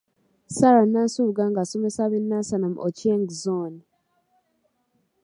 [0.55, 3.79] Sarah Nansubuga ng'asomesa ab'e Nansana mu Ochieng Zone.